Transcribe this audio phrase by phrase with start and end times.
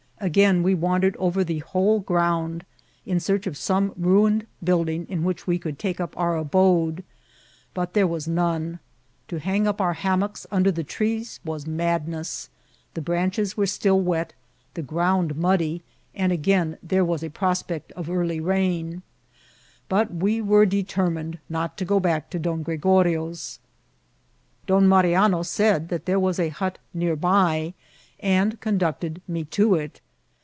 [0.23, 2.63] Again we wandered over the whole ground
[3.07, 7.03] in search of some ruined building in n^ch we could take up our abode,
[7.73, 8.77] but there was none.
[9.29, 12.51] To hang up our hammocks under the trees was madness;
[12.93, 14.33] the branches were still wet,
[14.75, 15.81] tte ground muddy,
[16.13, 19.01] and again there was a prospect of early rain;
[19.89, 23.57] but we were deter* mined not to go back to Don Gregorio's.
[24.67, 27.73] Don Mari ano said that there was a hut near by,
[28.19, 29.99] and conducted me to it.